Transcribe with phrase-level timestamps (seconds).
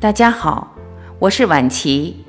[0.00, 0.76] 大家好，
[1.18, 2.24] 我是婉琪，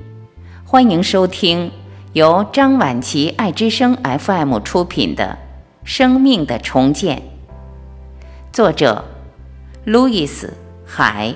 [0.64, 1.70] 欢迎收听
[2.14, 5.38] 由张婉琪爱之声 FM 出品的
[5.84, 7.18] 《生命的重建》，
[8.52, 9.04] 作者
[9.84, 10.48] 路易斯·
[10.84, 11.32] 海，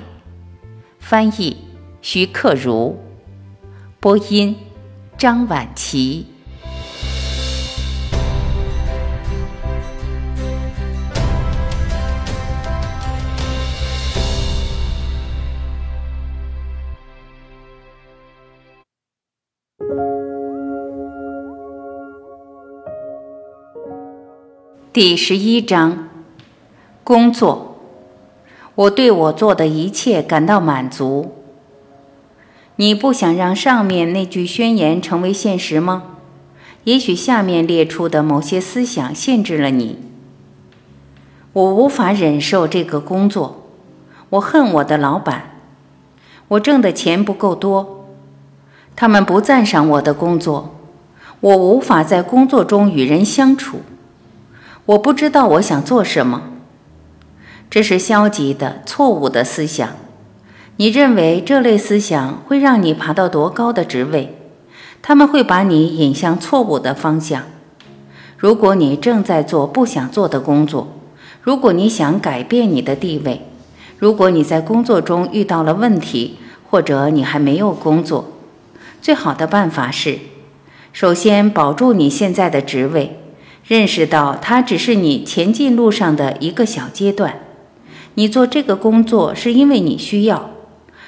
[0.99, 1.57] 翻译
[2.03, 2.97] 徐克如，
[4.01, 4.57] 播音
[5.17, 6.34] 张婉琪。
[24.95, 26.09] 第十一章，
[27.03, 27.81] 工作。
[28.77, 31.33] 我对我做的一切感到满足。
[32.77, 36.05] 你不想让上面那句宣言成为现实吗？
[36.85, 39.99] 也许下面列出的某些思想限制了你。
[41.55, 43.65] 我无法忍受这个工作，
[44.31, 45.59] 我恨我的老板。
[46.47, 48.07] 我挣的钱不够多，
[48.95, 50.77] 他们不赞赏我的工作，
[51.41, 53.81] 我无法在工作中与人相处。
[54.87, 56.43] 我不知道我想做什么，
[57.71, 59.89] 这是消极的、错误的思想。
[60.77, 64.37] 你认为这类思想会让你爬到多高的职位？
[65.01, 67.45] 他们会把你引向错误的方向。
[68.37, 70.89] 如果你正在做不想做的工作，
[71.41, 73.41] 如果你想改变你的地位，
[73.99, 78.33] 如果你在工作中遇到了问题，或者你还没有工作，
[79.01, 80.19] 最好的办法是，
[80.93, 83.19] 首先保住你现在的职位。
[83.67, 87.41] 认识到它只是你前进路上的一个小阶段，
[88.15, 90.51] 你做这个工作是因为你需要。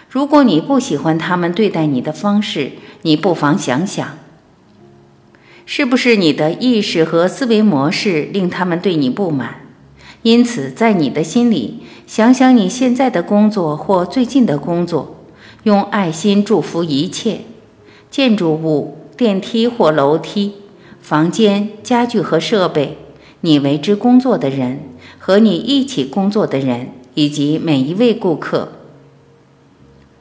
[0.08, 4.18] 如果你不喜欢他们对待你的方式，你不妨想想，
[5.66, 9.56] 是不是你的意识和思维模式令他们对你不满？
[10.22, 15.16] 因此，在你的心里，想想你现在的工作或最近的工作，
[15.64, 17.42] 用爱心祝福一切
[18.10, 20.54] 建筑物、电梯或楼梯。
[21.06, 22.98] 房间、家具和设备，
[23.42, 24.80] 你为之工作的人
[25.20, 28.72] 和你一起工作的人，以及每一位顾客，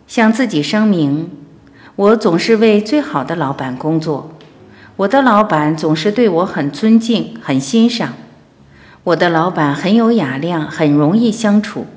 [0.05, 1.31] 向自己声明：
[1.95, 4.29] 我总是为最好的老板工作。
[4.97, 8.13] 我的老板总是对我很尊敬、很欣赏。
[9.05, 11.87] 我的老板很有雅量，很容易相处。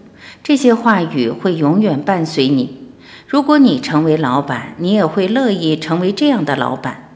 [0.43, 2.89] 这些话语会永远伴随你。
[3.27, 7.08] 如果你成为老板，你也会乐意成为这样的老板。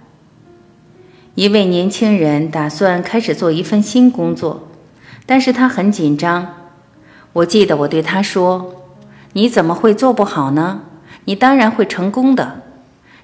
[1.34, 4.69] 一位年轻人打算开始做一份新工作，
[5.25, 6.54] 但是他很紧张。
[7.32, 8.75] 我记得我对他说
[9.32, 10.82] ：“你怎么会做不好呢？
[11.25, 12.60] 你当然会成功的。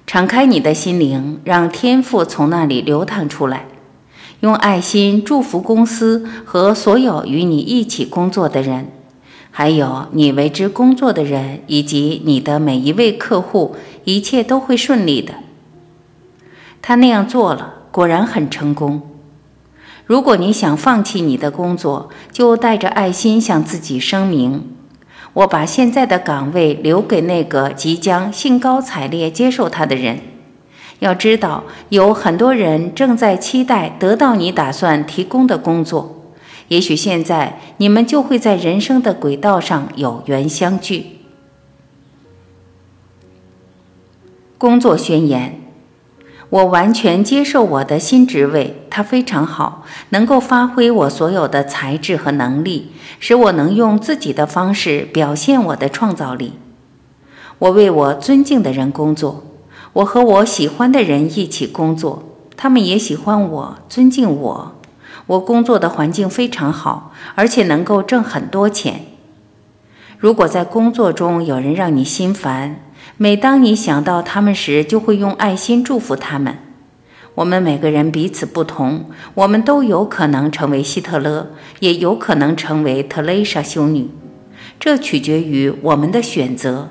[0.07, 3.67] 敞开你的心灵，让天赋从那里流淌出来。
[4.39, 8.87] 用爱心祝福公司和所有与你一起工作的人，
[9.51, 15.35] 还有你为之工作的人，以及你的每一位客户，一切都会顺利的。”
[16.81, 17.75] 他那样做了。
[17.91, 19.01] 果然很成功。
[20.05, 24.75] 如果你想放弃你的工作，就带着爱心向自己声明
[25.33, 30.19] ：“我把现在的岗位留给那个即将兴高采烈接受它的人。”
[30.97, 36.33] 要知道，有很多人正在期待得到你打算提供的工作。
[36.69, 41.05] 也许现在你们就会在人生的轨道上有缘相聚。
[44.57, 45.58] 工作宣言。
[46.49, 56.53] 我完全接受我的新职位，它非常好，能够发挥我所有的才智和能力，使我能用自己的方式表现我的创造力。
[57.59, 59.43] 我为我尊敬的人工作，
[59.93, 62.23] 我和我喜欢的人一起工作，
[62.57, 64.75] 他们也喜欢我，尊敬我。
[65.27, 69.05] 我工作的环境非常好，而且能够挣很多钱。
[70.17, 72.81] 如果在工作中有人让你心烦，
[73.17, 76.57] 每当你想到他们时，就会用爱心祝福他们。
[77.35, 84.09] 我们每个人彼此不同，我们都有可能成为希特勒，也有可能成为特蕾莎修女，
[84.79, 86.89] 这取决于我们的选择。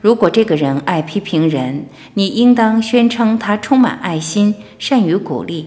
[0.00, 5.66] 如果这个人爱批评人，你应当宣称他充满爱心，善于鼓励；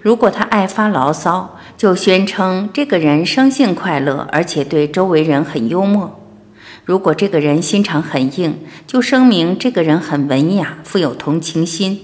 [0.00, 6.21] 如果他爱发牢骚，就宣称这个人生性快乐，而且对周围人很幽默。
[6.84, 12.00] 如果这个人心肠很硬，就声明这个人很文雅，富有同情心。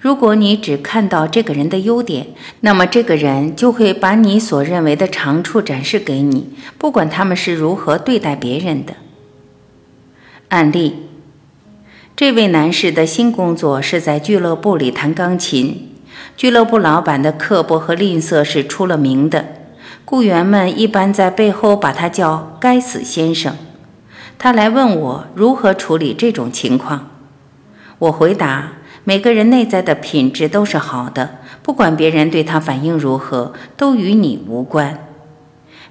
[0.00, 2.26] 如果你只看到这个人的优点，
[2.62, 8.94] 那么这个人就会把你所认为的长处展示给你，不管他们是如何对待别人的。
[10.48, 10.96] 案例：
[12.16, 15.90] 这位男士的新工作是在俱乐部里弹钢琴。
[16.36, 19.44] 俱乐部老板的刻薄和吝啬是出了名的，
[20.04, 23.56] 雇员们一般在背后把他叫“该死先生”。
[24.42, 27.10] 他来问我如何处理这种情况。
[28.00, 28.72] 我回答：
[29.04, 35.06] 每个人内在的品质都是好的，不管别人对他反应如何，都与你无关。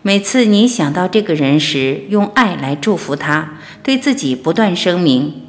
[0.01, 5.44] 每次你想到这个人时，用爱来祝福他，对自己不断声明：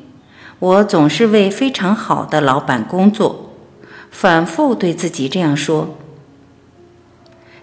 [0.60, 3.50] 我总是为非常好的老板工作。
[4.12, 5.96] 反复对自己这样说。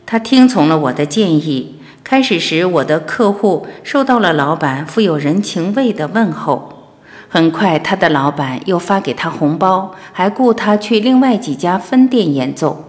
[0.05, 1.78] 他听从了我的建议。
[2.09, 6.87] 开始时，我的客户受到了老板富有人情味的问候。
[7.27, 12.85] 很快，他的老板又发给他红包，还雇他去另外几家分店演奏。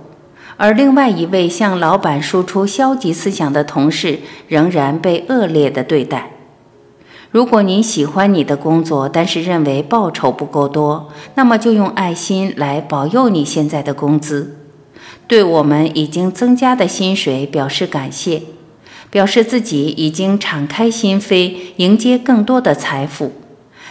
[0.57, 6.31] 而另外一位向老板输出消极思想的同事，仍然被恶劣的对待。
[7.31, 14.57] 如果你喜欢你的工作，但是认为报酬不够多，那么就用爱心来保佑你现在的工资。
[15.29, 18.41] 对我们已经增加的薪水表示感谢，
[19.11, 23.33] 表示自己已经敞开心扉迎接更多的财富。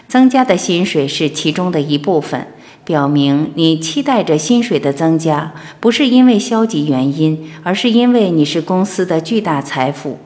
[0.08, 2.48] 增加的薪水是其中的一部分，
[2.84, 10.18] 表明你期待着薪水的增加，不是因为消极原因，而是因为你是公司的巨大财富。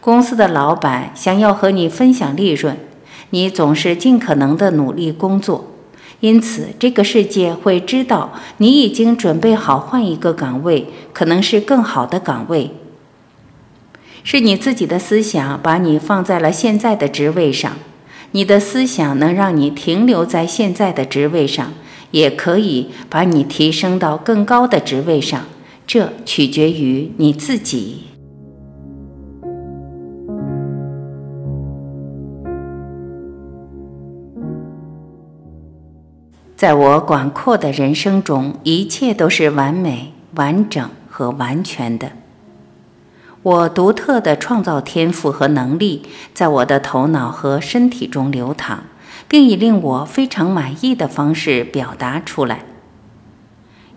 [0.00, 2.76] 公司的老板想要和你分享利润，
[3.30, 5.68] 你总是尽可能的努力工作。
[6.18, 12.72] 因此，这个世界会知道你已经准备好换一个岗位，可能是更好的岗位。
[14.24, 17.76] 是你自己的思想把你放在了现在的职位上，
[18.30, 21.72] 你的思想能让你停留在现在的职位上，
[22.12, 25.44] 也可以把你提升到更高的职位上，
[25.86, 28.04] 这取决于你自己。
[36.54, 42.12] 在我广阔的人生中，一切都是完美、完整和完全的。
[43.42, 46.02] 我独特的创造天赋和能力
[46.32, 48.84] 在我的头脑和身体中流淌，
[49.28, 52.64] 并以令我非常满意的方式表达出来。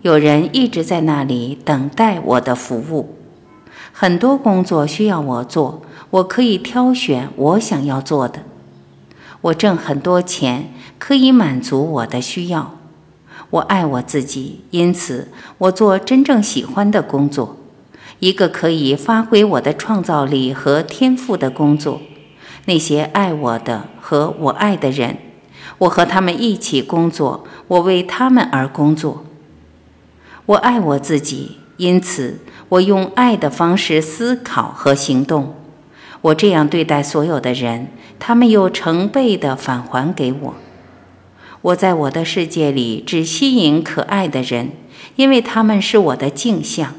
[0.02, 3.16] 有人一直在那里等待我的服务，
[3.92, 8.40] 很多工作需要我做，我可以挑选我想要做的。
[9.40, 10.72] 我挣很多钱。
[10.98, 12.74] 可以满足我的需要。
[13.50, 15.28] 我爱我自己，因此
[15.58, 17.54] 我做真正喜欢的工作，
[18.18, 22.00] 一个可以发挥我的创造力和天赋的工作。
[22.64, 25.18] 那些爱我的和我爱的人，
[25.78, 29.24] 我和他们一起工作，我为他们而工作。
[30.46, 32.40] 我爱我自己，因此
[32.70, 35.54] 我用爱的方式思考和行动。
[36.22, 37.88] 我这样对待所有的人，
[38.18, 40.54] 他们又成倍的返还给我。
[41.62, 44.72] 我在我的世界里只吸引可爱的人，
[45.14, 46.94] 因为他们是我的镜像。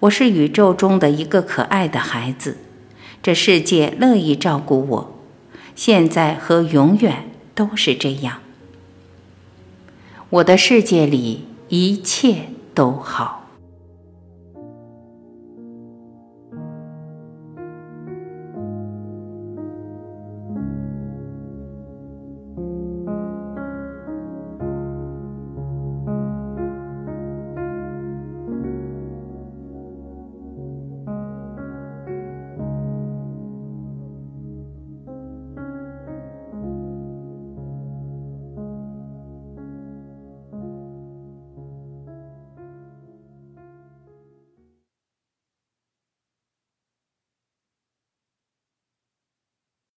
[0.00, 2.58] 我是宇宙中的一个可爱的孩子，
[3.22, 5.18] 这世界乐意照顾我，
[5.74, 8.40] 现在和永远都是这样。
[10.28, 13.43] 我的世界里一切都好。